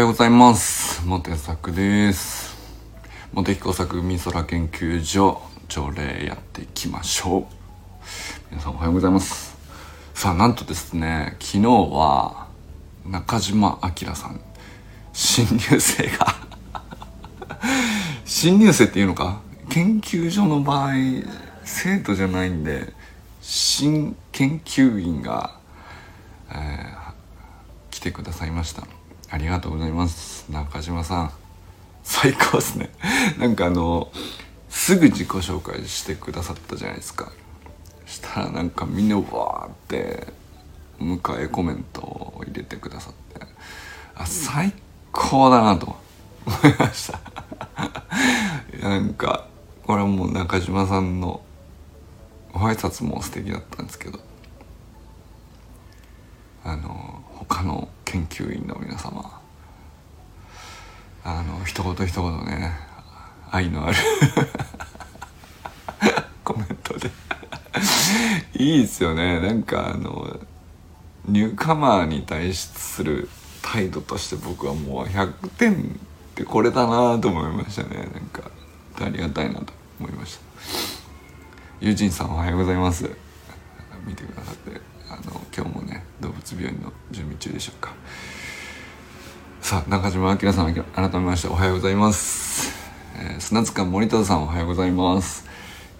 [0.00, 1.04] ようございます。
[1.04, 2.56] モテ作です。
[3.34, 7.44] モテ彦作美空研究所朝礼やっていきましょう。
[8.50, 9.58] 皆さんおはようございます。
[10.14, 12.46] さあなんとですね昨日は
[13.04, 14.40] 中島明さん
[15.12, 16.34] 新入生が
[18.24, 19.42] 新入生っていうのか？
[19.68, 20.92] 研究所の場合
[21.62, 22.94] 生徒じゃないんで
[23.42, 25.58] 新研究員が、
[26.50, 27.12] えー、
[27.90, 28.84] 来てくださいました。
[29.30, 30.50] ありがとうございます。
[30.50, 31.32] 中島さん。
[32.02, 32.90] 最高ですね。
[33.38, 34.10] なんかあの
[34.68, 37.30] すぐ自己紹介してくださったじゃないですか。
[38.06, 40.26] したらなんかみんなわーって
[40.98, 43.46] 迎えコメントを入れてくださって。
[44.16, 44.72] あ最
[45.12, 45.96] 高だなと。
[46.46, 47.20] 思いました。
[48.82, 49.46] なんか
[49.86, 51.40] これはもう中島さんの
[52.52, 54.18] ご挨拶も素敵だったんですけど。
[56.64, 59.40] あの他の研究員の皆様
[61.24, 62.72] あの一言一言ね
[63.50, 63.96] 愛のある
[66.44, 67.10] コメントで。
[68.54, 69.40] いいですよね。
[69.40, 70.38] なんかあの
[71.26, 73.28] ニューカマーに対する
[73.62, 75.76] 態度として僕はもう100点っ
[76.36, 78.08] てこれだなと思いましたね。
[78.14, 78.50] なんか
[79.00, 80.40] ありがたいなと思いました。
[81.80, 83.10] ユージンさんおはようございます。
[84.06, 84.69] 見てくださって。
[86.56, 87.94] ね動物病院の準備中でしょうか。
[89.60, 92.72] さあ中島明さん改めましておはようございます、
[93.16, 95.46] えー、砂塚森田さんおはようございます。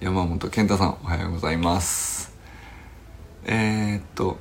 [0.01, 2.33] 山本健太さんおはようございます。
[3.45, 4.39] えー、っと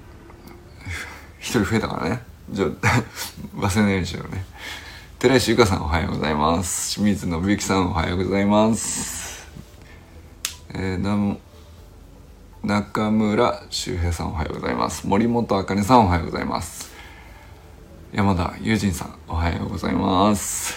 [1.40, 2.22] 一人増えたからね。
[2.50, 2.66] じゃ
[3.56, 4.46] 忘れないようにしようね。
[5.20, 6.96] 寺石由香さんおはようございます。
[6.96, 9.46] 清水信之さんおはようございます。
[10.74, 11.49] えー、
[12.64, 15.08] 中村修平さんおはようございます。
[15.08, 16.92] 森本あかねさんおはようございます。
[18.12, 20.76] 山田友人さんおはようございます。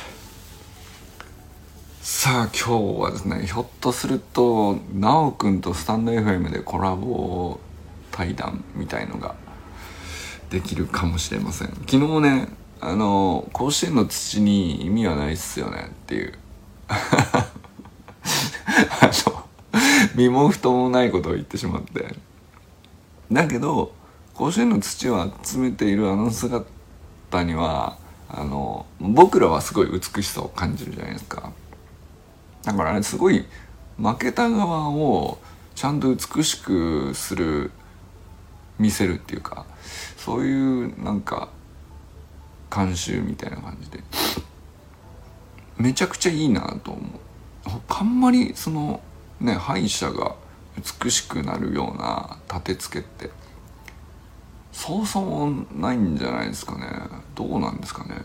[2.00, 7.58] さあ今日はですねひょっとすると奈くんとスタンド FM でコラボ
[8.12, 9.34] 対談みたいのが
[10.50, 11.68] できるかもしれません。
[11.90, 12.48] 昨日ね
[12.80, 16.34] あの甲子園の土に意味はないっすよねっていう。
[16.86, 17.50] あ
[19.26, 19.41] の
[20.16, 22.16] 身も蓋もないことを言ってしまって。
[23.30, 23.94] だけど
[24.34, 26.64] 甲子園の土を集めているあの姿
[27.44, 31.52] にはあの僕らはすごい美しさを感じるじゃないですか。
[32.64, 33.44] だからあれすごい
[33.98, 35.38] 負けた側を
[35.74, 37.70] ちゃんと美しくする
[38.78, 39.66] 見せるっていうか
[40.16, 41.48] そういうなんか
[42.70, 44.02] 慣習みたいな感じで。
[45.82, 47.20] めちゃくちゃいいなと思う。
[47.88, 49.00] あんまりその
[49.42, 50.34] ね敗者が
[51.02, 53.30] 美しくなるような立て付けって
[54.72, 56.86] そうそうないんじゃないですかね。
[57.34, 58.24] どうなんですかね。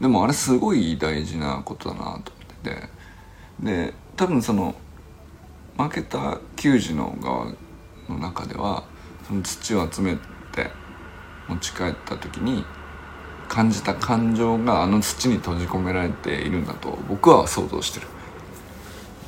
[0.00, 3.02] でもあれすごい大事なことだなと思ってて。
[3.60, 4.74] で多分その
[5.78, 7.46] 負けた球児の側
[8.08, 8.84] の中では
[9.26, 10.16] その土を集め
[10.52, 10.70] て
[11.48, 12.64] 持ち帰った時に
[13.48, 18.06] 感じた感情があの土に閉じ込められているんだと僕は想像してる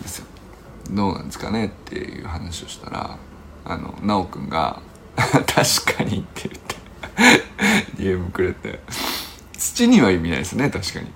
[0.01, 0.27] んですよ。
[0.91, 3.19] どうなんですかねっていう話をしたら
[3.65, 4.81] あの奈くんが
[5.17, 6.75] 「確かに」って言って
[8.03, 8.81] DM くれて
[9.59, 11.07] 土には意味ないですね確かに。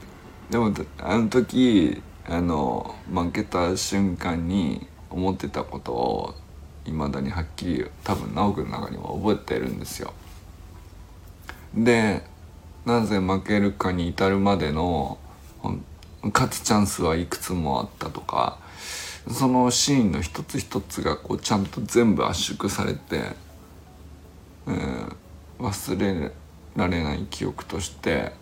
[0.50, 6.34] でもあの時あの負けた瞬間に思ってたことを
[6.86, 10.12] いまだにはっきり多分奈くんの中には覚えてるんですよ。
[11.74, 12.24] で
[12.86, 15.18] なぜ負けるかに至るまでの
[16.22, 18.58] 勝つチャンスはいくつもあったとか
[19.30, 23.32] そのシーンの一つ一つがこうちゃんと全部圧縮されて、
[24.66, 25.14] えー、
[25.58, 26.32] 忘れ
[26.76, 28.32] られない記憶として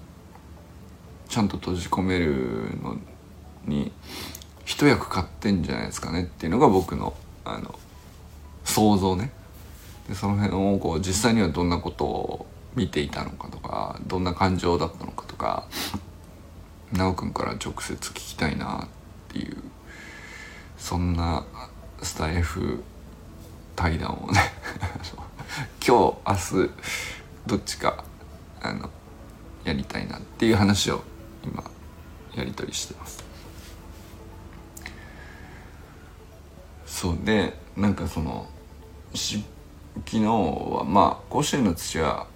[1.28, 2.96] ちゃんと閉じ込めるの
[3.64, 3.92] に
[4.64, 7.14] 一役買ってんじゃないですかねっていうのが僕の
[7.44, 7.78] あの
[8.64, 9.30] 想像ね。
[10.08, 15.66] でその辺をこう実際にはどんなことを見ていたのかとかどんな感情だったのかとか
[16.92, 18.88] 奈くんから直接聞きたいなっ
[19.28, 19.56] ていう
[20.86, 21.44] そんな
[22.00, 22.80] スタイフ
[23.74, 24.38] 対談をね。
[25.84, 26.70] 今日明日
[27.44, 28.04] どっちか
[28.60, 28.88] あの
[29.64, 31.02] やりたいなっていう話を
[31.42, 31.64] 今
[32.36, 33.24] やり取りしてます。
[36.86, 38.46] そうでなんかその
[39.12, 39.44] し
[40.04, 42.28] 昨日はまあ甲子園の土は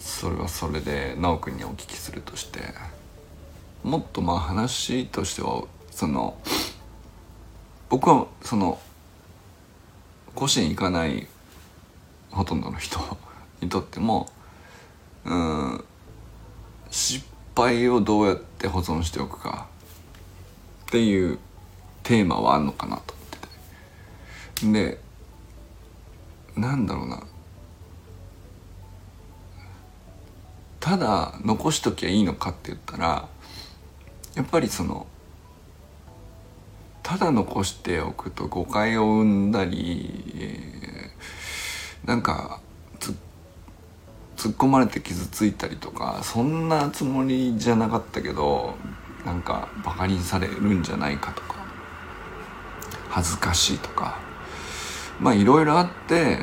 [0.00, 2.60] それはそれで奈くんにお聞きするとして
[3.82, 6.38] もっとまあ話としてはその
[7.88, 8.78] 僕はその
[10.34, 11.26] 甲子園行かない
[12.30, 12.98] ほとんどの人
[13.60, 14.28] にとっても
[15.24, 15.84] うん
[16.90, 17.24] 失
[17.56, 19.66] 敗をどうやって保存しておくか
[20.86, 21.38] っていう
[22.02, 23.38] テーマはあんのかなと思って
[24.66, 24.72] て。
[24.72, 25.00] で
[26.56, 27.22] なんだろうな。
[30.78, 33.26] ただ残しときゃいいのかって言ったら
[34.34, 35.06] やっぱりその
[37.04, 41.10] ただ残しておくと誤解を生んだり、え、
[42.04, 42.60] なんか
[44.44, 48.74] 突っ込まれて傷ついたりとかそんなつもりじゃなかったけど
[49.24, 51.54] なんかバカにされるんじゃないかとか
[53.08, 54.18] 恥ずかしいとか
[55.18, 56.40] まあいろいろあって、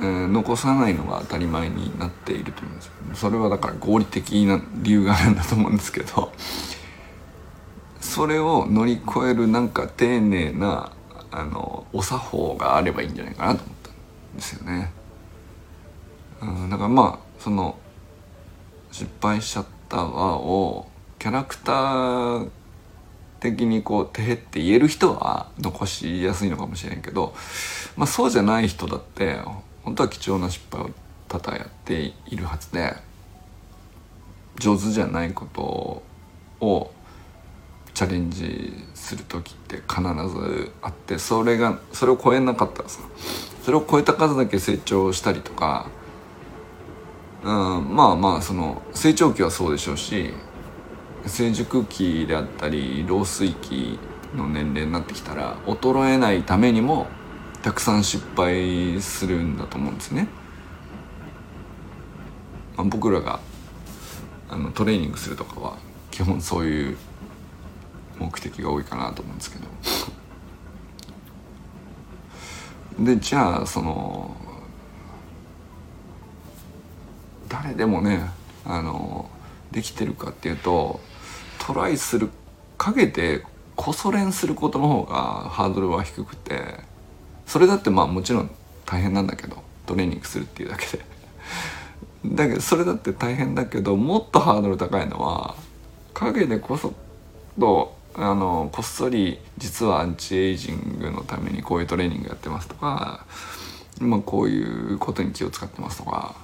[0.00, 6.30] えー、残さないのが当たり前になっていると思うんですよそれはだから合理的な理由があるんだと思うんですけど
[8.04, 10.92] それを乗り越えるなんか丁寧な
[11.32, 14.92] あのお作法があればいいんじゃないかなと思ったんですよね。
[16.42, 17.76] うん、だからまあその
[18.92, 20.86] 失敗しちゃったわを
[21.18, 22.50] キャラクター
[23.40, 27.34] 的にこうてへって言える人は残しやすいのかもしれんけど、
[27.96, 29.38] まあ、そうじゃない人だって
[29.82, 30.90] 本当は貴重な失敗を
[31.28, 32.94] 多々やっているはずで
[34.60, 36.02] 上手じゃないこと
[36.60, 36.93] を
[37.94, 43.00] チャレンジする時って必ずあってそれがそれを超えなかったらさ
[43.62, 45.86] それを超えた数だけ成長したりとか、
[47.44, 50.34] うん、まあまあその成長期はそうでしょうし
[51.26, 53.98] 成熟期であったり老衰期
[54.34, 57.06] の年齢になってきたら衰えないためにも
[57.62, 60.28] たくさん失敗するんだと思うんですね。
[62.76, 63.40] まあ、僕らが
[64.50, 65.76] あのトレーニングするとかは
[66.10, 66.96] 基本そういう
[68.18, 69.64] 目的が多いかなと思うんですけど。
[72.98, 74.36] でじゃあその
[77.48, 78.30] 誰でもね
[78.64, 79.28] あの
[79.72, 81.00] できてるかっていうと
[81.58, 82.30] トライする
[82.78, 83.44] 陰で
[83.74, 86.80] こそ練することの方がハードルは低くて
[87.46, 88.50] それだってまあもちろん
[88.86, 91.04] 大変なんだけどトレーニングするっていうだけで。
[92.26, 95.56] だけどそれだって大変だけどもっとハードル高いのは
[96.14, 96.94] 陰でこそ
[97.60, 103.26] とあのこっそり実はアンチエイジングのためにこういうトレーニングやってますとか、
[104.00, 106.36] まあ、こういうことに気を使ってますとか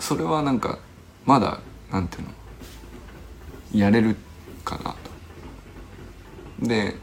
[0.00, 0.78] それはなんか
[1.24, 1.60] まだ
[1.92, 2.28] なんていうの
[3.80, 4.16] やれる
[4.64, 4.94] かな
[6.60, 6.66] と。
[6.66, 6.96] で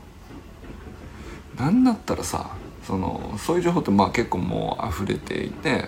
[1.57, 2.49] なんだったらさ
[2.85, 5.85] そのそういう情報ってまあ結構もう溢れていて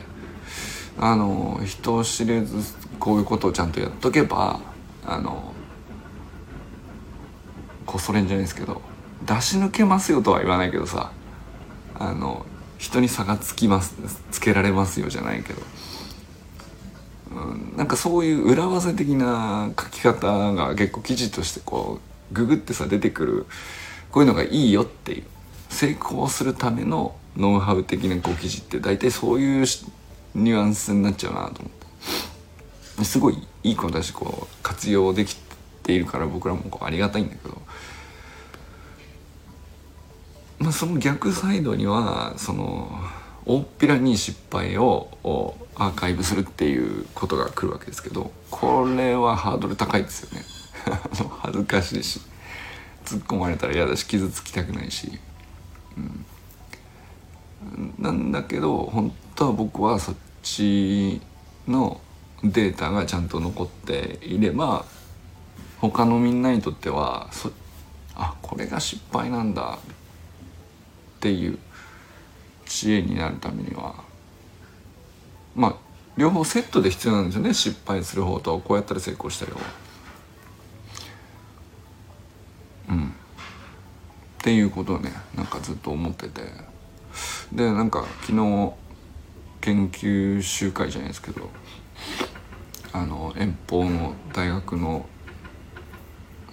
[0.97, 4.59] あの人を知れずこういうことをちゃんとやっとけば
[5.05, 5.54] あの
[7.95, 8.81] こそれんじゃないですけど
[9.25, 11.13] 出し抜けますよとは言わないけどさ
[11.97, 12.45] あの
[12.77, 13.95] 人に差がつきます
[14.31, 15.61] つけられますよじゃないけど、
[17.31, 22.01] うん、なんかそういう裏技的な書き方が結構記事としてこ
[22.31, 23.45] うググってさ出てくる
[24.11, 25.23] こういうのがいいよっていう
[25.69, 29.65] 成功するためのノウハウ的なこう記事って大体そういう
[30.35, 31.71] ニュアンスになっちゃうなと思っ
[32.97, 33.05] て。
[33.05, 35.33] すごいいい子だしこう活用でき
[35.85, 37.61] ているから僕らもこうありがたいんだけど。
[40.57, 42.89] まあ、その逆サイドにはその
[43.45, 50.45] 大っぴらに失敗をアーカイブするっていうことが来るわけですけどこれはハードル高いですよね。
[51.41, 52.21] 恥ずかしいし。
[53.05, 55.11] 突っ込まれたら嫌だし傷つきたくないし、
[55.95, 55.99] う
[57.81, 61.21] ん、なんだけど本当は僕はそっち
[61.67, 62.01] の
[62.43, 64.85] データがちゃんと残っていれば
[65.81, 67.51] 他のみんなにとってはそ
[68.15, 69.77] あこれが失敗なんだ
[71.17, 71.59] っていう
[72.65, 73.95] 知恵になるためには
[75.55, 75.75] まあ
[76.17, 79.57] 両方セットで必要なんですよね失敗する方とこうやったら成功したよ
[82.89, 83.07] うん。
[83.07, 83.09] っ
[84.41, 86.75] ていうことをねなんかずっと思ってて。
[87.51, 88.73] でなんか昨日
[89.61, 91.49] 研究集会じゃないですけど
[92.91, 95.07] あの遠方の大学の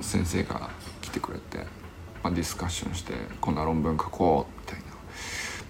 [0.03, 1.59] 先生が来てくれて、
[2.23, 4.93] まあ、ディスカッションしてこんな論文書こうみたいな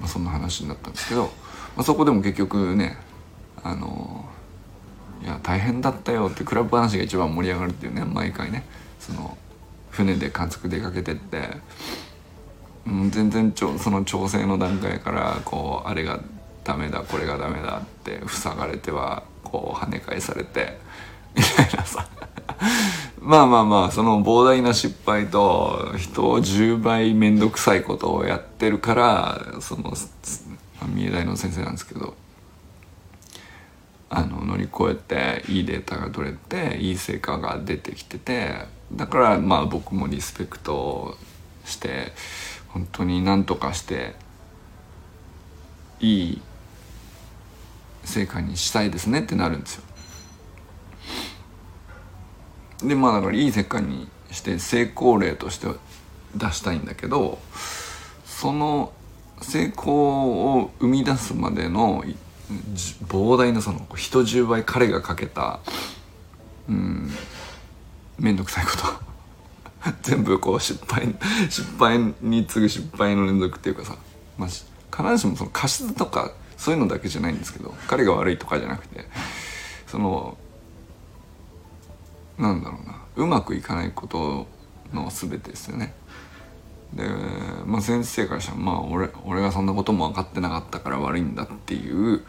[0.02, 1.30] まあ、そんな話になったんですけど、ま
[1.78, 2.98] あ、そこでも結局ね
[3.62, 4.28] あの
[5.22, 8.64] いや大変だったよってクラブ話が一番盛り上がるっていうね毎回ね
[8.98, 9.38] その
[9.90, 11.50] 船で観測出かけてって、
[12.86, 16.20] うん、全然ちょその調整の段階からこうあれが
[16.64, 20.78] ダメだこれがダメだって塞がれてはこう跳ね返されて
[21.36, 22.08] みたいなさ。
[23.24, 32.14] まあまあまあその膨大な失敗と人を10倍面倒くさいことをやってるからその三重大の先生なんですけど
[34.10, 41.16] あの乗り越えていいデータが取れていい成果が出てきててだからまあ僕もリスペクト
[41.64, 42.12] して
[42.68, 44.16] 本当に何とかして
[46.00, 46.42] いい
[48.04, 49.84] 成果にしたいですねってなるんですよ。
[52.82, 55.68] でまあだからいい成果にして成功例として
[56.34, 57.38] 出したいんだけど
[58.24, 58.92] その
[59.40, 62.04] 成功を生み出すまでの
[63.06, 65.60] 膨大なその人10倍彼がかけた
[66.68, 67.10] うん
[68.18, 69.12] 面倒くさいこと。
[70.02, 71.12] 全部こう失敗
[71.50, 73.96] 失敗に次ぐ失敗の連続っていうかさ、
[74.38, 74.62] まあ、必
[75.16, 79.08] ずしもその過失とかそういうのだけじゃないんですけど彼が悪いとかじゃなくて
[79.88, 80.38] その
[82.42, 82.96] なんだろうな。
[83.16, 84.46] うまくいかないこと
[84.92, 85.94] の全てですよね。
[86.92, 87.04] で、
[87.64, 92.22] まあ、先生からしたら、まあ俺、俺がそんなことも分かってなかったから悪いんだっていう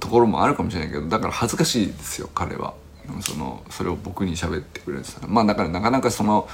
[0.00, 2.74] ところもあるかもしれないけどだから恥ずかしいですよ彼は。
[3.20, 5.26] そのそれを僕に喋ってくれてたら。
[5.26, 6.48] まあだからなかなかその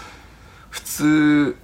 [0.71, 1.57] 普通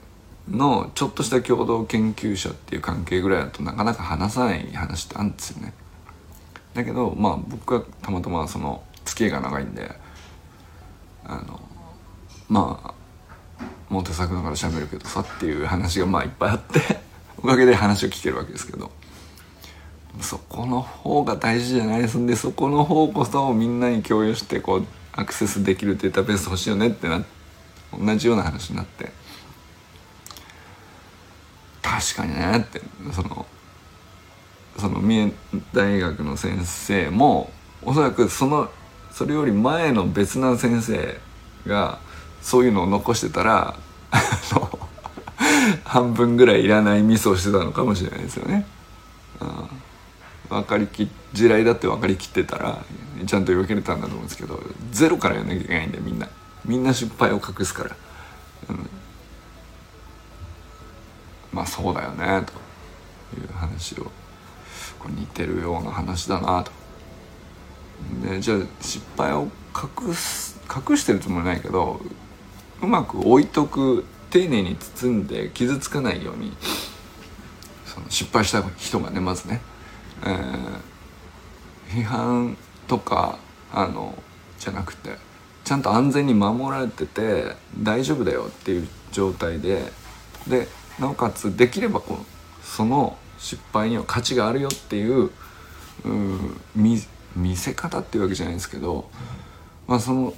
[0.50, 5.72] のちょっとした共同研究者っていう関係ぐらいだとなかなか話さない話ってあるんですよね。
[6.74, 9.90] だけどまあ僕はたまたまその付き合いが長いんで
[11.24, 11.60] あの
[12.48, 12.94] まあ
[13.88, 16.80] もう手作だから喋るけどさっていう話がまあいっぱいあって
[17.38, 18.90] おかげで話を聞けるわけですけど。
[20.20, 27.24] そこの方が大事じゃないですんでそこの方こそみんなに共有してこうアクセスできるデータベース欲しいよねってな
[27.92, 29.10] 同じような話になって。
[31.82, 32.80] 確かにねって
[33.12, 33.46] その
[34.78, 35.32] その三重
[35.72, 37.52] 大学の先生も
[37.82, 38.70] おそらくその
[39.14, 41.18] それより前の別な先生
[41.66, 41.98] が
[42.42, 43.76] そういうのを残してたら
[45.84, 48.66] 半分ぐらいいらないミスをしてたのかもしれないですよね。
[50.48, 52.84] 分かりき地雷だって分かりきってたら
[53.26, 56.28] ちゃんとよけれたんだと思うんですけどゼロからやんなきゃいけないんでみんな。
[56.64, 57.96] みんな失敗を隠すから、
[58.70, 58.88] うん、
[61.52, 64.10] まあそうだよねという話を。
[64.98, 66.72] こ似てるような話だなと。
[68.22, 72.00] でじゃあ失敗を隠す隠してるつもりないけど
[72.82, 76.52] うまく置いとく丁寧に包んで傷つかないように
[77.86, 79.60] その失敗した人がねまずね
[80.26, 82.56] えー、批判
[82.88, 83.38] とか
[83.72, 84.16] あの
[84.58, 85.10] じゃなくて
[85.64, 89.82] ちゃんと安全に守られてて大丈夫だよっていう状態で
[90.46, 90.68] で
[90.98, 95.30] なおかつできればこうその失敗には価値があるよっていう
[96.74, 96.98] 見
[97.36, 99.08] 見せ方っていうわけじゃないですけど、
[99.86, 100.34] まあ、その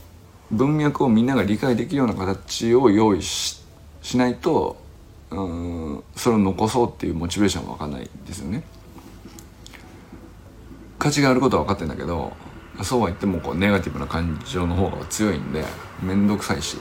[0.50, 3.64] 文脈をみんなが理解できるような形を用意し
[4.14, 4.84] ないと
[5.30, 8.62] うんそれを残そうっていうモチベーションは分かんないですよね。
[10.98, 12.32] 価値があることは分かってんだけど
[12.82, 15.64] そうは言ってもこうネガティブな感情の方が強いんで
[16.02, 16.78] 面倒くさいし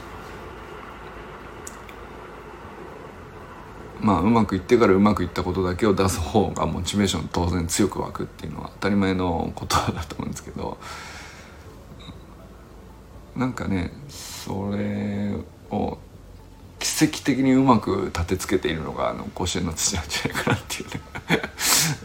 [4.01, 10.77] まあうまくいってからうまくいったことだけを出す方がモチベーション当然強く湧くっていうのは当たり前のことだと思うんですけど
[13.35, 15.33] なんかねそれ
[15.71, 15.97] を
[16.79, 21.01] 奇跡的にうまく立てつけているのがあの甲子園の土なんじゃないかなっていうね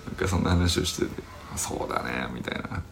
[0.06, 1.40] なんかそんな話をしてて。
[1.56, 2.82] そうだねみたいな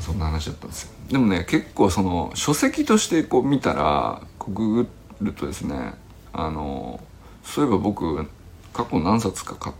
[0.00, 4.88] そんな話だったんですよでもね結構その書籍としてこう見たらこうググ
[5.22, 5.94] るとですね
[6.38, 7.00] あの
[7.42, 8.26] そういえば僕
[8.74, 9.76] 過去何冊か買っ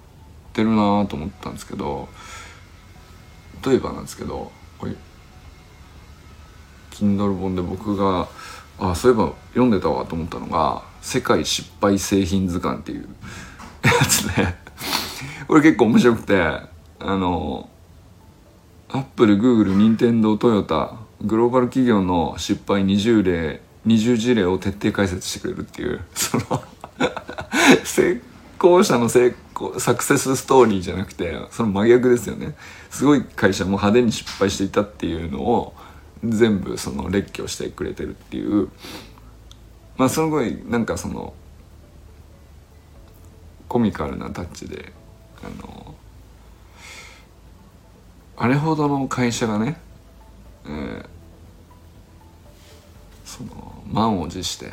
[0.55, 2.09] てるなと思ったんですけど
[3.65, 4.93] 例えばなんですけどこれ
[6.93, 8.27] Kindle 本で僕が
[8.79, 13.09] あそういえば読んでたわと思ったのが「世界失敗製品図鑑」っていう
[13.85, 14.57] やつね
[15.47, 16.71] これ結構面白くてあ
[17.01, 17.69] の
[18.89, 26.63] アップルグーグル任天堂トヨタグローバル企業の失敗20例20事例を徹底解説してくれるっていう その
[27.85, 28.21] 成
[28.59, 32.57] 功者の成功サクセスストーリーじゃなくてその真逆ですよね。
[32.91, 35.75] すごい会社も派手に失敗していたっていうのを
[36.25, 38.69] 全部その列挙してくれてるっていう。
[39.97, 41.33] まあすごいなんかその
[43.69, 44.93] コミカルなタッチで
[45.43, 45.95] あの
[48.37, 49.79] あれほどの会社がね、
[50.67, 51.07] えー、
[53.37, 54.73] その満を持して、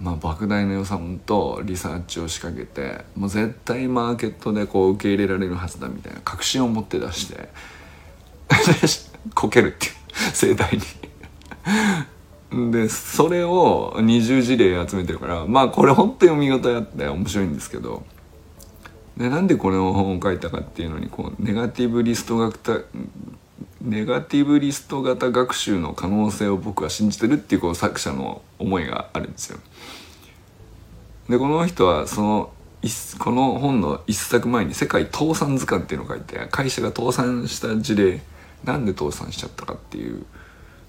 [0.00, 7.48] まあ、莫大な予算とリサーチを仕掛けてもう絶対マーケットでこう受け入れられるはずだみたいな確信を持って出して
[9.34, 9.92] こけるっていう
[10.34, 10.82] 盛大に。
[12.72, 18.04] でそれを20事例集めてるからまあこれ本当に見事やって面白いんですけど
[19.18, 22.80] でなんでこの本を書いたかっていうのにこうネガティブリスト型
[23.80, 29.58] ネガティブリスト型学習の可能性を僕は信じてるっていうこう作者の思いがあるんですよ。
[31.28, 32.52] でこの人はその
[33.18, 38.22] この本の一作前に「世界倒産図鑑」っていうのを書いて会社が倒産した事例
[38.64, 40.24] なんで倒産しちゃったかっていう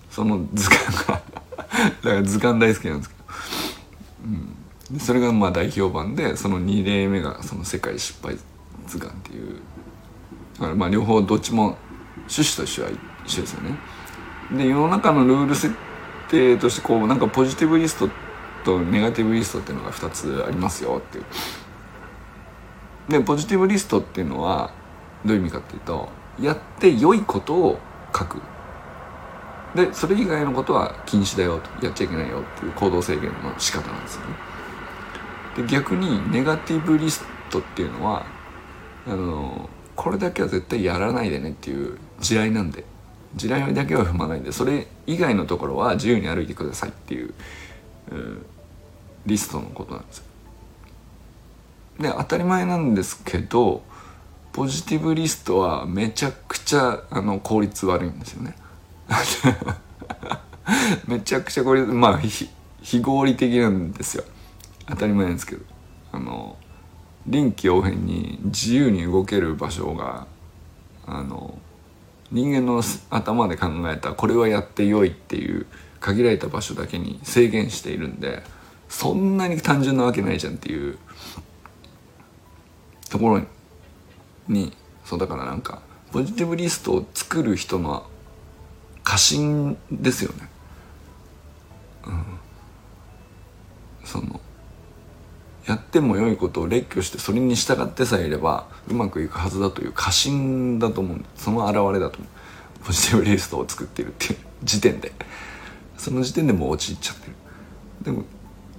[0.09, 1.23] その図鑑がだか
[2.03, 3.23] ら図鑑大好きなんですけど、
[4.91, 8.37] うん、それがまあ大評判でその2例目がその世界失敗
[8.87, 9.59] 図鑑っていう。
[10.55, 11.77] だからまあ両方どっちも
[12.29, 12.89] 趣旨としては
[13.25, 13.75] 一緒ですよね。
[14.51, 15.73] で世の中のルール設
[16.29, 18.09] 定としてこうなんかポジティブリスト
[18.63, 21.25] とネガティブリストっていうのが2つありますよっていう。
[23.09, 24.71] でポジティブリストっていうのは
[25.25, 26.09] どういう意味かっていうと
[26.39, 27.79] やって良いことを
[28.15, 28.41] 書く
[29.75, 34.27] でそれ以外のことは禁止だよとやっちゃいけないよっていう行動制限の仕方なんですよね
[35.57, 38.25] で逆にネガティブリストっていうのは
[39.07, 42.83] あのこれだけは絶対やらないでねっていう地雷なんで。
[43.35, 47.33] 地雷だけは踏まないでそれ以外のところは自由に歩いてくださいっていう、
[48.11, 48.45] うん、
[49.27, 50.23] リストのことなんですよ。
[51.99, 53.83] で当たり前なんですけど
[54.51, 58.55] ポジティブリストはめちゃくちゃあの効率悪いんですよね。
[61.07, 62.49] めちゃくちゃ効率まあ非
[62.99, 64.23] 合理的なんですよ。
[64.87, 65.63] 当たり前ですけど。
[66.11, 66.57] あの
[67.27, 70.25] 臨機応変に自由に動ける場所が
[71.05, 71.59] あの
[72.31, 75.65] 人間の頭で考えたこれはやってよいっていう
[75.99, 78.43] 限られた場所だけに制限しているんで
[78.87, 80.97] そんなに単純なわけないじゃんっていう
[83.09, 83.41] ところ
[84.47, 84.73] に
[85.05, 85.81] そうだからなんか
[86.11, 88.05] ポジティブリストを作る人の
[89.03, 90.49] 過信ですよね。
[92.05, 92.25] うん、
[94.05, 94.39] その
[95.69, 101.23] やっても良いことを列挙してそれに従ってさえいればうまくいくはずだという過信だと思う。
[101.35, 102.85] その表れだと思う。
[102.87, 105.11] ポジティブリストを作っているっていう時点で。
[105.95, 107.35] その時点でもう陥っちゃってる。
[108.01, 108.23] でも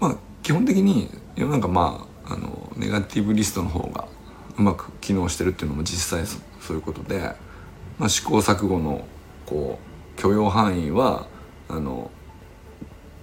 [0.01, 4.09] まあ基本的に世の中まああのネガティブリストの方が
[4.59, 7.21] うまく機能してるっていうのも実際そういうことで、
[7.99, 9.07] まあ、試行錯誤の
[9.47, 9.79] こ
[10.17, 11.29] う許容範囲は
[11.69, 12.11] あの、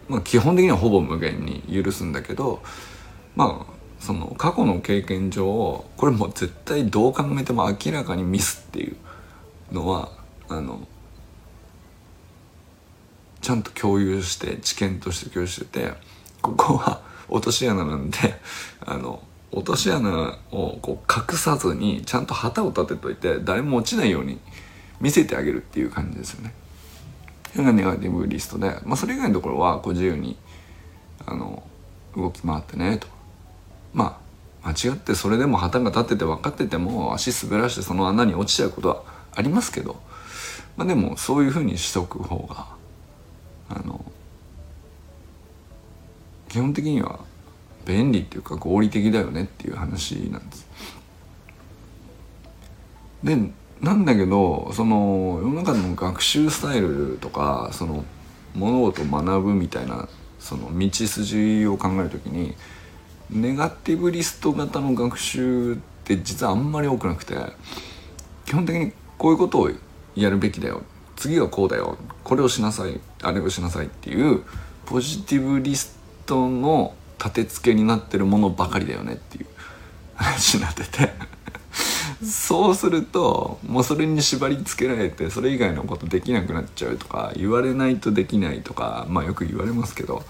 [0.08, 2.62] まあ、基本的にはほぼ無限に許すんだけど
[3.38, 8.96] まあその過去の経験上これもう絶対どう考えても明らかにミスっていう
[9.72, 10.10] のは
[10.50, 10.88] あの
[13.42, 15.94] ちゃんと共有して知見として共有してて
[16.42, 18.18] ここは落とし穴なんで
[18.84, 19.22] あの
[19.52, 24.40] 落とし穴をこう隠さずにちゃんと旗を立てといて誰も落ちないように
[25.00, 26.54] 見せてあげるっていう感じですよね。
[27.52, 30.38] それがネガティブリストで、まあ、それ以外のところはこう自由に
[31.26, 31.64] あの
[32.16, 33.17] 動き回ってねと。
[33.98, 34.22] ま
[34.64, 39.04] あ間違ってそれでも旗が立ってて分かってても足滑らしてその穴に落ちちゃうことは
[39.36, 40.00] ありますけど、
[40.78, 42.68] まあ、でもそういうふうにしとく方が
[43.70, 44.06] あの
[46.48, 47.22] 基本的には
[47.86, 50.68] 便利っていうか合理的だよねっていう話なんです。
[53.24, 53.36] で
[53.82, 58.06] なんだけどその世の中の学習スタイルとかその
[58.54, 60.08] 物事を学ぶみたいな
[60.40, 62.56] その道筋を考える時に
[63.30, 67.36] ネガティブリスト型の学習って実はあんまり多くなくて
[68.46, 69.72] 基本的にこういうことを
[70.16, 70.84] やるべきだよ。
[71.16, 71.98] 次はこうだよ。
[72.24, 73.00] これをしなさい。
[73.22, 74.44] あれをしなさいっていう
[74.86, 79.48] ポジティブリストの立て付けになってるものばかりだよねっていう。
[80.16, 81.14] 話になってて。
[82.24, 90.24] そうするともうそれに縛り付けられてそれ以外のことできなくなっちゃうとか言われないとできないとかまあよく言われますけど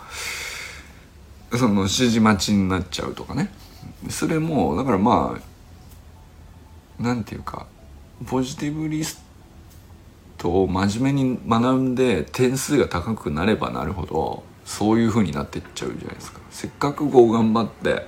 [1.51, 3.51] その指示待ちになっちゃうとかね。
[4.09, 5.37] それもだからま
[6.99, 7.67] あなんていうか
[8.25, 9.23] ポジティブリス
[10.37, 16.39] トを真面目に学んで点数が高くなればなるほどそういう風になってっちゃうじゃないですか。
[16.49, 18.05] せっかくこう頑張って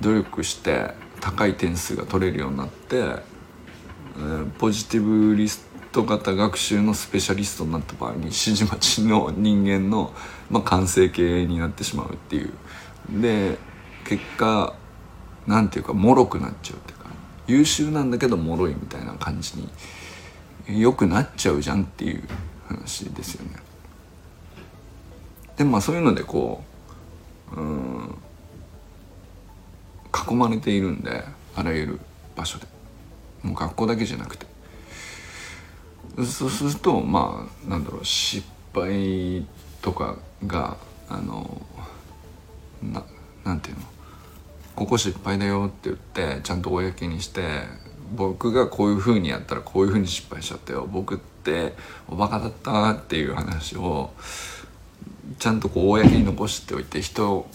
[0.00, 10.14] 努力して高い点数が取れるようになって、えー、ポジティブリスト型学習のスペシャリストになった場合に指示待ちの人間の、
[10.50, 12.52] まあ、完成形になってしまうっていう。
[13.10, 13.58] で
[14.04, 14.74] 結果
[15.46, 17.06] なんていうか脆くなっちゃうっていうか
[17.46, 19.54] 優秀なんだけど脆いみたいな感じ
[20.68, 22.22] によくなっちゃうじゃんっていう
[22.68, 23.56] 話ですよね。
[25.56, 26.62] でまあそういうのでこ
[27.56, 28.18] ううん
[30.30, 31.24] 囲まれているんで
[31.56, 32.00] あらゆる
[32.36, 32.66] 場所で
[33.42, 34.46] もう学校だけじゃなくて
[36.24, 39.46] そうするとまあなんだろう失敗
[39.82, 40.76] とかが
[41.08, 41.60] あの
[42.82, 43.04] な
[43.44, 43.82] なんていうの？
[44.76, 47.42] ここ失敗だよって言ってちゃんと公にして
[48.14, 50.88] 僕がこういう風にやったらこういう風に失敗しちゃったよ。
[50.90, 51.74] 僕って
[52.08, 54.10] おバカだったっていう話を
[55.38, 57.46] ちゃんとこう公に残しておいて人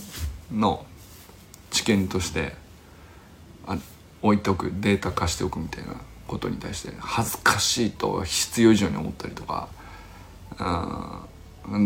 [0.51, 0.85] の
[1.71, 2.53] 知見として
[3.67, 3.77] あ
[4.21, 5.93] 置いておくデータ化しておくみたいな
[6.27, 9.67] ことに対して恥ずかしいと必要以上に思ったりとか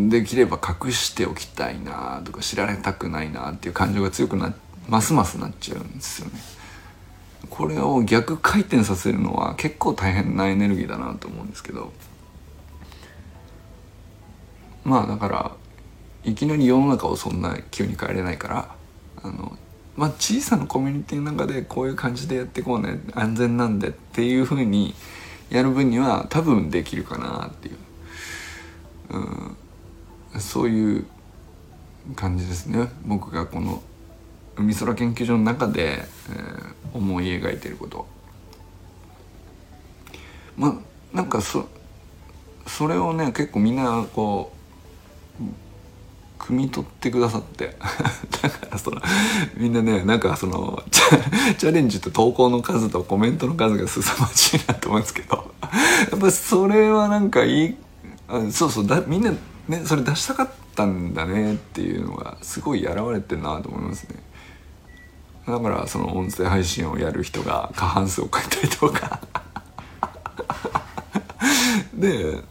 [0.09, 4.53] できれば隠しておきたいなとか知られたくないなっていう感情が強くな
[4.87, 6.33] ますますなっちゃうんですよね。
[7.49, 11.91] これを逆回転させるのは結構大変なエネルギーだなと思うんですけど。
[14.83, 15.51] まあだから
[16.23, 18.75] いきなり世の中をそんな急に変えれないから
[19.23, 19.57] あの
[19.95, 24.95] まあ小さなコミュニティの中でこういう感じでやっていこうね安全なんでっていうふうに
[25.49, 27.77] やる分には多分できるかなっていう、
[29.11, 29.57] うん、
[30.37, 31.05] そういう
[32.15, 32.89] 感じですね。
[33.05, 33.81] 僕がこの
[34.55, 38.07] 海空研究所の中で、えー、思い描いてること。
[40.57, 40.67] ま
[41.13, 41.67] あなんかそ
[42.67, 44.51] それをね結構みんなこ
[45.39, 45.43] う
[46.37, 47.77] 汲み取ってくださって。
[48.41, 49.01] だからその
[49.57, 55.53] みんなねなんかそのチャレンジと投稿の数とコメントの数が凄まじいなと思うんですけど。
[56.11, 57.75] やっぱそれはなんかいい
[58.27, 59.31] あそうそうだみんな
[59.69, 64.15] ねそれ出したかったんだねっていうのがすごい現れてるなと思いますね。
[65.47, 69.19] だからその音声配信をやる人が過半数を書いたりとか
[71.93, 72.43] で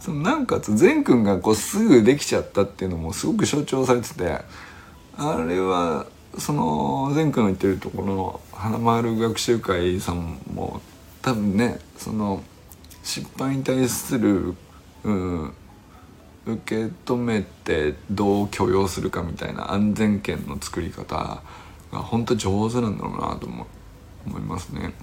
[0.00, 4.40] そのなおかつ善くんがこうすぐできちゃったっていうのもすごく象徴されてて
[5.16, 6.06] あれは
[6.38, 10.80] その善くんの言ってるところの花丸学習会さんも
[11.22, 12.42] 多分ねその
[13.04, 14.54] 失敗に対する、
[15.04, 15.52] うん、
[16.46, 21.42] 受け止めてどう許容するかみたいな安全圏の作り方
[21.92, 23.66] が本当上手なんだろうなと思
[24.26, 24.94] 思いますね。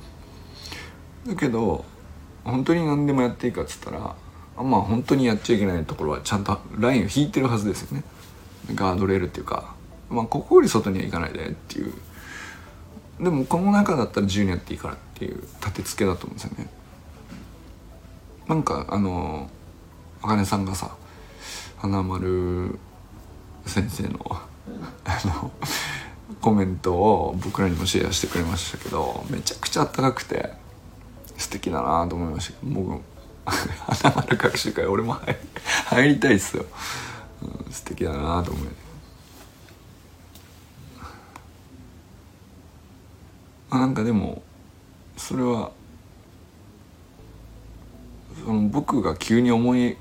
[1.27, 1.85] だけど
[2.43, 4.15] 本当に何でもやっていいかっつったら
[4.57, 8.03] まあ本当にやっちゃいけないところはちゃんとラインを引いてるはずですよね。
[8.73, 9.75] ガードレールっていうか。
[10.11, 11.93] まあここより外には行かないでっていう。
[13.19, 16.69] でもこの中だったら自由にやっていいからっていう立て付けだと思うんですよね。
[18.47, 19.49] なんかあの
[20.21, 20.91] あかねさんがさ
[21.81, 22.77] 花丸
[23.65, 24.47] 先生のあ
[25.25, 25.51] の
[26.39, 30.51] コメントを僕らにもシェアしてくれましたけどめちゃくちゃあったかくて
[31.37, 32.59] 素敵だなと思いました。
[32.61, 33.01] 僕
[33.45, 35.17] 花丸学習会俺も
[35.87, 36.65] 入りたいっすよ、
[37.41, 38.67] うん、素敵だなと思い
[43.71, 44.43] なんかでも
[45.17, 45.71] それは
[48.45, 49.97] その僕が急に思い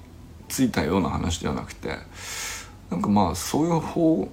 [0.51, 1.97] ついたような話ではなくて
[2.91, 4.29] なんかまあそういう方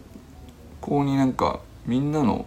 [0.81, 2.45] 向になんかみんなの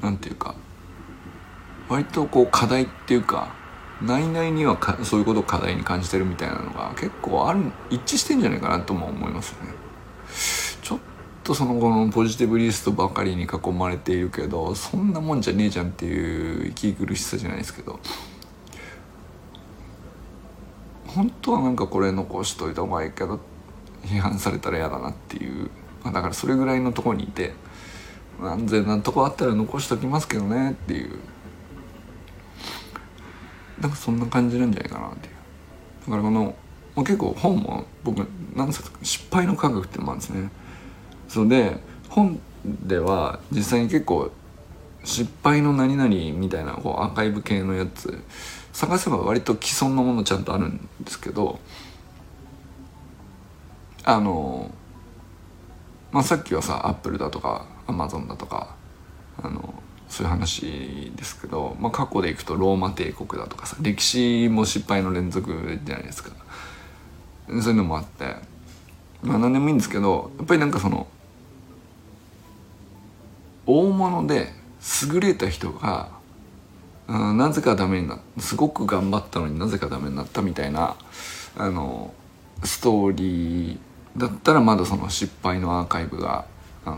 [0.00, 0.54] なんていうか
[1.88, 3.54] 割とこう課題っていうか
[4.02, 7.60] 内々にはかそういうことを課題に感じてるみたいなのが結構ある
[7.90, 9.74] 一致してんじゃないかなとも思いますよね。
[10.82, 10.98] ちょっ
[11.44, 18.00] とその後のポジティブリストばかりに囲まれているけどそんなもんじゃねえじゃんっていう息苦しさじゃないですけど
[21.14, 23.40] 本当はなんかこれ残しといた方がいいけど
[24.04, 25.70] 批判されたら嫌だなっていう。
[26.02, 27.52] まあ、だからそれぐらいのとこにいて
[28.40, 31.18] 安全なとこあったら残しときますけどねっていう。
[33.80, 35.34] なんかそんな感じなんじゃないかなっていう。
[36.06, 36.54] だからこの、
[36.96, 40.50] まあ、結構本も僕何冊か失敗の科学ってのもあるんですね。
[41.28, 44.30] それで本では実際に結構
[45.04, 48.22] 失敗の何々みたいなこうアーカイブ系のやつ
[48.72, 51.58] 探せば割と既存のものちゃんとあるんですけど
[54.04, 54.70] あの
[56.10, 58.76] まあ、さっきはさアップルだとかアマゾンだとか
[59.42, 59.74] あの
[60.08, 66.30] そういう話ですけど、まあ、過去でいくとローマ帝国だとかさ歴史も失敗の連続じゃないですか。
[67.48, 68.36] そういうのもあって
[69.22, 71.06] まあ何でもいいんですけどやっぱりなんかその
[73.66, 74.52] 大物で
[75.10, 76.10] 優れた人が、
[77.12, 80.96] うん、なぜかダメになすごく頑張ったのになぜかダメになったみたいな
[81.56, 82.14] あの
[82.64, 83.78] ストーリー
[84.16, 86.46] だったらまだその失敗のアーカイブが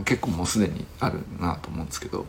[0.04, 2.26] 結構もうすでにあるなと思うんですけど。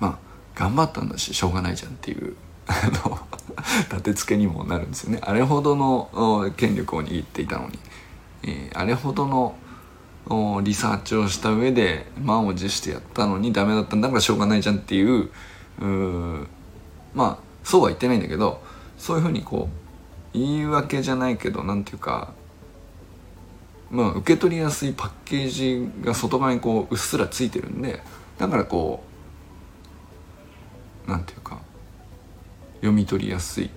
[0.00, 0.18] まあ
[0.54, 2.36] 頑張ったんだししょうがないじゃんっていう
[3.90, 5.18] 立て付けにもなるんですよね。
[5.22, 7.78] あれほどの権力を握っていたのに、
[8.42, 15.30] えー、あれほどのリサーチをした上で満を持してやったのにダメだったんだからしょうがないじゃんっていう
[15.80, 16.46] う
[17.14, 18.62] まあそうは言ってないんだけど
[18.98, 19.68] そういうふうにこ
[20.34, 22.32] う言い訳じゃないけど何ていうか
[23.90, 28.02] まあ受け取りやすいパッケージが外側にこううっすらついてるんで
[28.38, 29.04] だからこ
[31.06, 31.58] うなんていうか
[32.76, 33.70] 読み取りやすい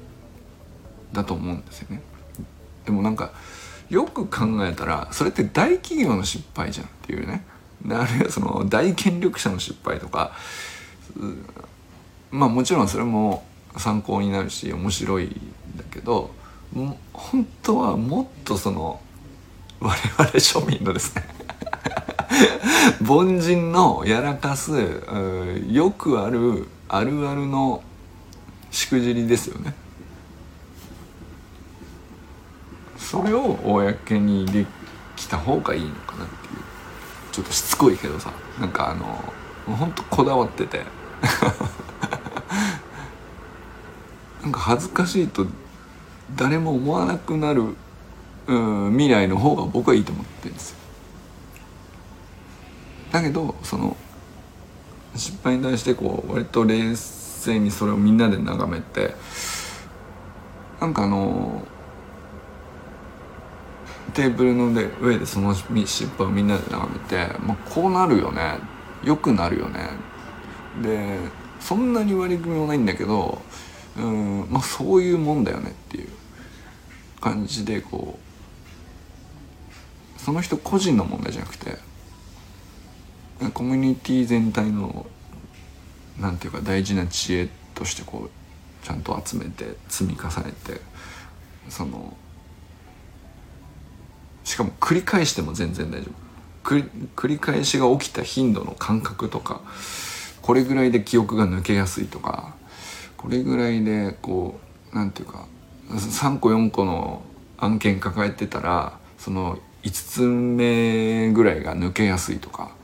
[1.14, 2.02] だと思うんですよね。
[2.86, 3.32] でもなんか
[3.90, 7.46] よく考えたらそれって大企業の失敗じゃんっていうね。
[7.90, 10.34] あるいはその大権力者の失敗とか
[12.32, 13.44] まあもちろんそれも
[13.78, 15.30] 参考になるし面白いん
[15.78, 16.32] だけど
[17.14, 19.00] 本当はもっとその
[19.80, 21.24] 我々庶民のですね
[23.08, 24.72] 凡人のやらかす
[25.70, 27.84] よくあるあるあるの
[28.72, 29.74] しくじりですよね。
[32.98, 34.66] それを公にで
[35.16, 36.54] きた方がいいのかなっていう。
[37.32, 39.24] ちょっとしつこいけどさなんかあの
[39.76, 40.82] ほんとこだわってて。
[44.48, 45.46] なんか恥ずかしいと
[46.38, 47.64] 誰も思わなくなる、
[48.48, 48.56] う
[48.90, 50.78] ん、未来の方が僕はいいと思ってるんですよ。
[53.12, 53.98] だけどその
[55.18, 59.16] 失敗に対してこう割と冷静にそれをみんなで眺めて
[60.80, 61.68] なんかあの
[64.14, 64.68] テーブルの
[65.02, 68.60] 上でその失敗をみんなで眺めて、まあ、こうなるよね。
[69.04, 69.90] よくなるよね。
[70.82, 71.18] で
[71.60, 73.42] そんなに割り組みもないんだけど
[73.98, 76.10] うんまあそういうもんだよねっていう
[77.20, 78.20] 感じでこ
[80.18, 81.78] うその人個人の問題じゃなくて
[83.54, 85.06] コミュニティ全体の
[86.20, 90.82] なんていうか大事な知恵としてこうちゃんと集めて積み重ねて
[91.70, 92.16] その
[94.44, 96.28] しかも繰り返しても全然大丈夫。
[96.64, 99.62] 繰り返しが起きた頻度の感覚とか
[100.42, 102.56] これぐらいで記憶が抜けやすいとか
[103.18, 104.60] これぐらいでこ
[104.94, 105.48] うなんていうか
[105.90, 107.22] 3個4個の
[107.58, 112.78] 案件抱えてたらその5つ目ぐらいが抜けやすいとか。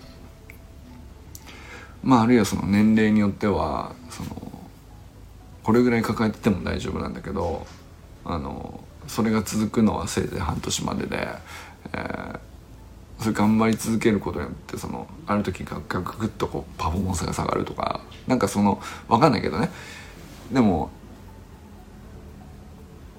[2.03, 4.51] まああるいはその年齢によってはその
[5.63, 7.65] これぐらい抱えてても大丈夫なんだけど
[8.25, 11.27] あのそれが続くのはせいぜい半年までで、
[11.93, 12.39] えー、
[13.19, 19.69] それ頑張り続けることによってそのある時ガクガクッとこうパフォーマンスが下がるとかなんかその分かんないけどね。
[20.53, 20.91] でも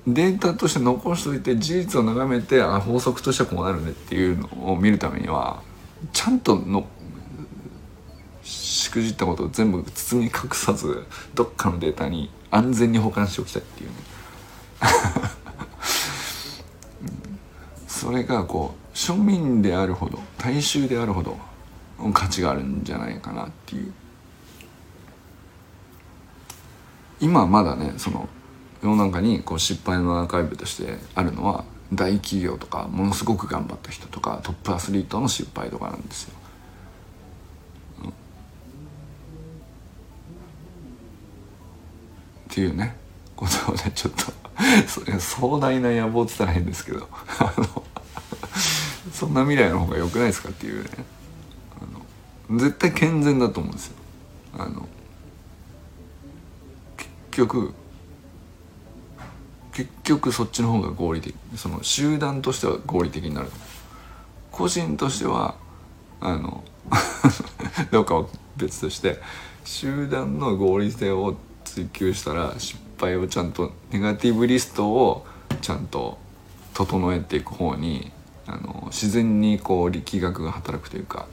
[0.07, 5.63] データとして残しといて事実を眺めてあ法則としてはこうなるねっていうのを見るためには
[6.13, 6.87] ちゃんとの
[8.43, 13.97] しくじったことを全部包み隠さずどっかのデータに安全に保管しておきたいっていうね。
[17.89, 21.39] それがこう庶民であるほど大衆であるほど
[22.13, 23.93] 価値があるんじゃないかなっていう。
[27.25, 28.29] 今まだねその
[28.83, 36.35] 世の中にこう失敗のアーカイブとしてあるのは大企業とかものすごく頑張った人とかトップアスリートの失敗とかなんですよ。
[42.51, 42.95] っていうね
[43.35, 47.09] ことをねちょっと壮大な野望っつったら変ですけど
[49.13, 50.91] そんな未来の方が良くないですかっていうね
[52.51, 53.97] 絶対健全だと思うんですよ。
[54.59, 54.87] あの
[57.35, 57.75] 局
[59.73, 63.49] 結局そっちの方が合理的その集団としては合理的になる。
[64.53, 65.57] 個人としては
[66.21, 66.63] あの
[67.91, 69.21] どうかは別として
[69.65, 75.27] 集団の合理性を追求したら失敗をちゃんとネガティブリストを
[75.61, 76.19] ちゃんと
[76.73, 78.13] 整えていく方に
[78.47, 81.27] あの自然にこう力学が働くというか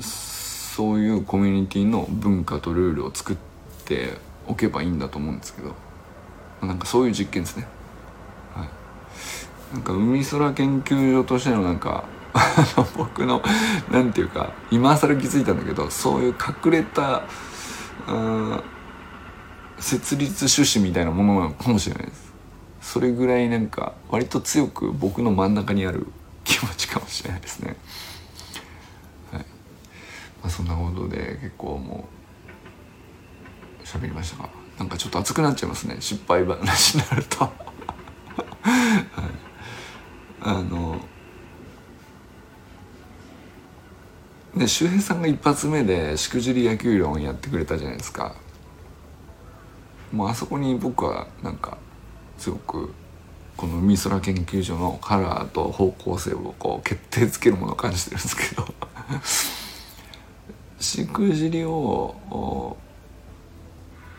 [0.00, 3.55] そういうコミュニティの文化とルールを作って
[3.86, 5.74] ておけばいいんだと思うんですけど
[6.62, 7.66] なんかそういう実験ですね。
[8.54, 12.04] はい、なんか海空研究所としてのなんか
[12.96, 13.42] 僕の
[13.90, 17.22] なんていうか今更気づいたんだけどそういう隠れた
[19.78, 22.32] 設立趣旨みたいなものなのかもしれないです。
[22.80, 26.06] それぐらいなんか割と強く僕の真ん中にある
[26.44, 27.76] 気持ちかもしれないですね。
[29.32, 29.40] はい。
[29.40, 32.15] まあそんなことで結構もう
[33.86, 34.50] 喋りましたが。
[34.78, 35.96] なんかちょっと熱くなっちゃいますね。
[36.00, 37.44] 失敗話になると。
[37.44, 37.52] はい、
[40.40, 41.00] あの
[44.56, 48.34] で周平さんが一発目でしくじり野球論やってくれたじゃないですか。
[50.12, 51.78] もうあそこに僕はなんか
[52.38, 52.92] すごく
[53.56, 58.66] この海空研究所のカラーと方向性をこう決定づけるものを感じてるんですけど。
[60.78, 62.76] しくじりを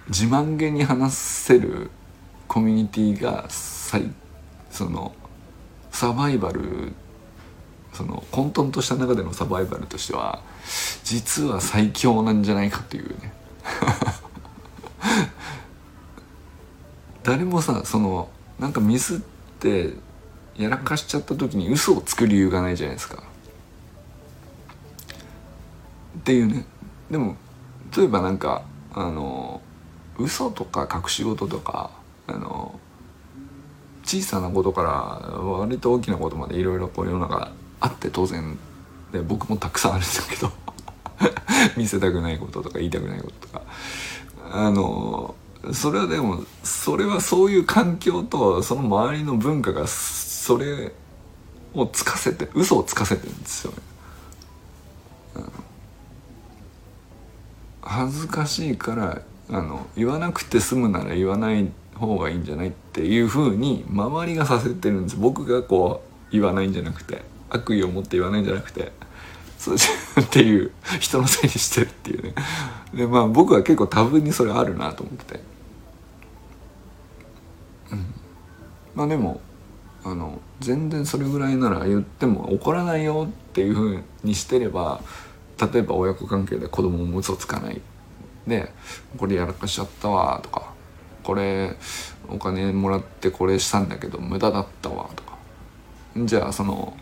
[0.09, 1.91] 自慢げに話せる
[2.47, 3.47] コミュニティが
[4.69, 5.13] その
[5.91, 6.93] サバイバル
[7.93, 10.41] その混沌とした中でのサバイバルとしては
[11.03, 13.33] 実は最強なんじゃないかというね。
[17.23, 19.19] 誰もさそのなんかミスっ
[19.59, 19.93] て
[20.55, 23.23] やらかしちゃった時に嘘をつく理由がないじゃないですか。
[26.19, 26.65] っていうね。
[27.11, 27.35] でも
[27.95, 29.61] 例えばなんかあの
[30.17, 31.91] 嘘とか隠し事とか
[32.27, 32.79] あの
[34.03, 34.89] 小さなことから
[35.39, 38.57] 割と大きなことまでいろいろこう世の中あって当然
[39.11, 40.51] で僕もたくさんあるんだけど
[41.77, 43.61] 見せたくないこととか言いたくないこととか
[44.51, 45.35] あの
[45.73, 50.93] それはでもそれはそういう環境とその周りの文化がそれ
[51.73, 53.77] をつかせて嘘をつかせてるんですよね。
[57.81, 65.15] 恥ずかしいからあの言わなくて済むなら言わない方がいいんじゃないっていうふうに周りがさせてるんです。
[65.17, 67.21] 僕がこう言わないんじゃなくて。
[67.49, 68.91] 悪意を持って言わないんじゃなくて。
[69.57, 72.35] そうっていう人のせいにしてるっていうね。
[72.93, 75.39] でまあ僕は結構多分にそれあるなと思って、
[77.91, 78.05] うん、
[78.93, 79.41] まあでも
[80.03, 85.01] あの全然それぐらいなら言っても怒らないよっていうふうにしてれば
[85.59, 87.81] 例えば親子関係で子供も嘘つかない。
[88.47, 88.71] で
[89.17, 90.73] これやらかしちゃったわとか
[91.23, 91.75] これ
[92.29, 95.37] お金もらってこれしたんだけど無駄だったわとか。
[96.25, 96.97] じゃあその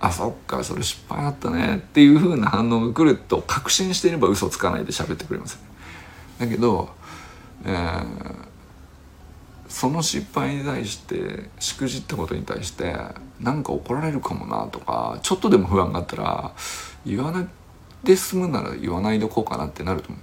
[0.00, 5.58] あそっかそれ失敗だったねっていう風な反応が来ると確信していれば嘘つかないで喋ってくれます、
[6.38, 6.90] だけど、
[7.64, 8.04] えー、
[9.68, 12.94] その失敗に対してしくじったことに対して
[13.40, 16.52] 何か怒られるかもなとかちょっとでも不安があったら
[17.06, 17.48] 言わない
[18.04, 20.20] で済むなら言わないでおこうかなってなると思う。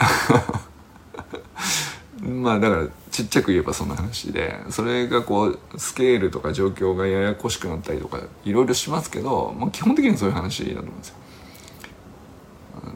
[2.20, 11.14] まあだからちっちゃく言えばそんな話でそれがこうスケールとか状況がややこしくなったりとかいろいろしますけど、まあ、基本的にはそういう話だと思うんですよ。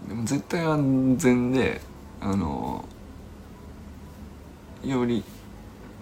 [0.08, 1.80] でも絶対安全で
[2.20, 2.84] あの
[4.84, 5.24] より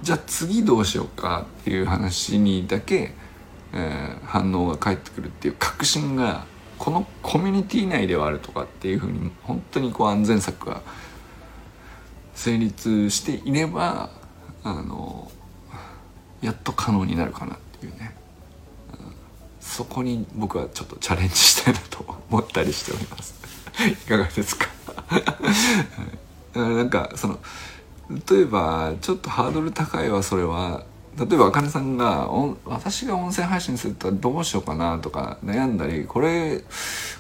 [0.03, 3.13] じゃあ次どうしようかっていう話にだけ、
[3.73, 6.45] えー、反応が返ってくるっていう確信が
[6.83, 10.83] このコミュニティ内ではあるとかっていうふうに本当にこう安全策が
[12.35, 14.11] 成立していれば
[14.65, 15.31] あの
[16.41, 18.17] やっと可能になるかなっていうね、
[18.95, 19.15] うん、
[19.61, 23.35] そこに僕はちょっとチャレンジしたいなと思ったりしております。
[23.89, 24.67] いかがですか？
[26.59, 27.39] なんかその
[28.29, 30.83] 例えばちょっとハードル高いわそれは
[31.19, 32.31] 例えばあかねさんが
[32.65, 36.63] 私が音声配信するとどうしようかなとか悩んだりこれ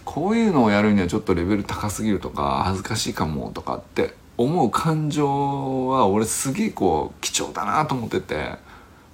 [0.05, 8.55] こういうのをやるにはちょっとレベル高すぎるとか恥ずかしいかもとかって思う感情は俺すげえこう貴重だなと思ってて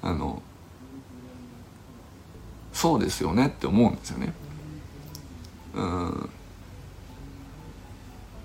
[0.01, 0.43] あの
[2.73, 4.33] そうですよねって思うんですよね。
[5.75, 6.31] うん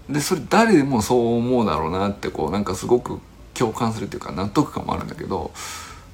[0.10, 3.20] でそれ誰でもそう思うだろうなってこうなんかすごく
[3.54, 5.52] 共感するっていうか納得感もあるんだけど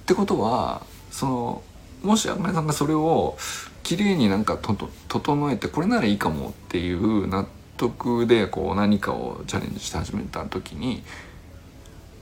[0.09, 1.63] ってことはその
[2.01, 3.37] もし赤根さんがそれを
[3.83, 11.03] 綺麗になんかとと整えてこれならいいかもっていう納得でこう何かをチャレンジして始めた時に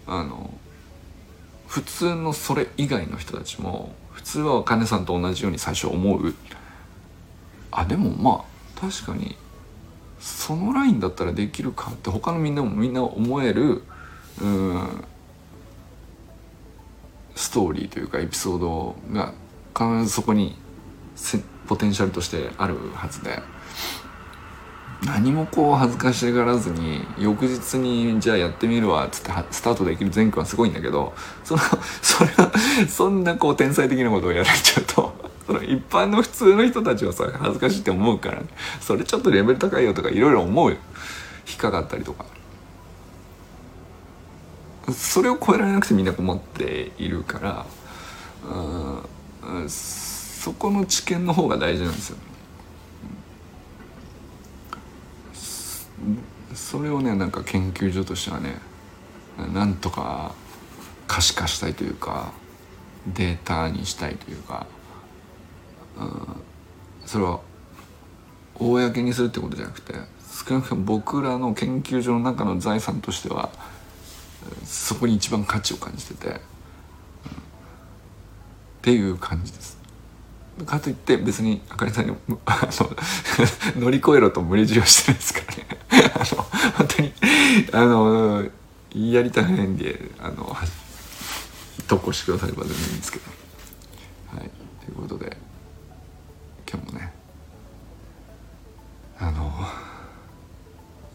[0.05, 0.53] あの
[1.65, 6.33] 普通のそれ以外の人たちも普通は茜さんと同じように最初思う。
[7.71, 8.43] あでもま
[8.77, 9.37] あ確かに
[10.19, 13.83] そのラインだったらできるかって他のみんなもみんな思える。
[14.41, 15.05] うん。
[17.37, 19.33] ストーリーというかエピソードが
[19.75, 20.55] 必ずそこに
[21.67, 23.41] ポテンシャルとしてあるはずで。
[25.05, 31.61] 何もこう恥ずかしがらずに翌日にじゃあやってみるわっつってスタートできる前回はすごいんだけどその
[32.01, 32.51] それは
[32.89, 38.47] そんなこう天才的なことをやられちゃうとその一般の普通の人たちはさ恥ずかしいって思うから、ね、
[38.81, 40.77] それちょっとレベル高いよとかいろいろ思う引
[41.53, 42.25] っかかったりとか。
[44.93, 47.65] それを超えられなくてみんな困っているから
[48.49, 52.17] うんそこの知見の方が大事なんですよ。
[56.53, 58.55] それをねなんか研究所としてはね
[59.53, 60.33] なんとか
[61.07, 62.31] 可視化したいというか
[63.07, 64.67] データにしたいというか、
[67.05, 67.39] それは
[68.55, 69.93] 公にするってことじゃなくて
[70.47, 73.49] 少なくとも僕らの研究所の中の財産としては
[74.65, 76.37] そこに一番価値を感じてて、うん、っ
[78.81, 79.77] ていう感じです。
[80.65, 82.67] かといって別にあかりさんにあ
[83.75, 85.67] の 乗り越えろと無理強いしてるんですからね。
[86.15, 86.43] あの
[86.77, 87.13] 本当に
[87.73, 88.45] あの
[88.93, 90.55] やりたいんであの
[91.87, 93.25] 投稿してくだされば全然いいんですけど、
[94.37, 94.49] はい。
[94.85, 95.37] ということで
[96.69, 97.13] 今日もね
[99.19, 99.53] あの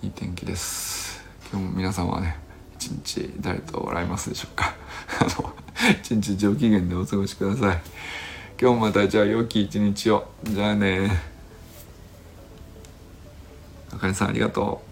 [0.02, 1.22] いい天気です。
[1.50, 2.41] 今日も皆さんはね
[2.82, 4.74] 一日誰と笑いますでしょうか？
[5.20, 5.54] あの
[6.02, 7.80] 一日上機嫌でお過ごしください。
[8.60, 10.28] 今日もまたじゃあ良き一日を。
[10.44, 11.10] じゃあね。
[13.92, 14.82] あかねさんありがと